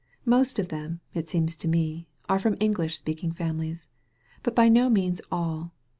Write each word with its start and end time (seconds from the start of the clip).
Most 0.25 0.57
of 0.57 0.69
them, 0.69 0.99
it 1.13 1.29
seems 1.29 1.55
to 1.57 1.67
me, 1.67 2.07
are 2.27 2.39
from 2.39 2.57
English 2.59 2.97
speaking 2.97 3.31
families. 3.33 3.87
But 4.41 4.55
by 4.55 4.67
no 4.67 4.89
means 4.89 5.21
all. 5.31 5.73